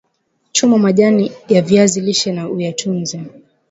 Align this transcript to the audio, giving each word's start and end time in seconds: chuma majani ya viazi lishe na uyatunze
chuma 0.51 0.77
majani 0.77 1.31
ya 1.49 1.61
viazi 1.61 2.01
lishe 2.01 2.31
na 2.31 2.49
uyatunze 2.49 3.19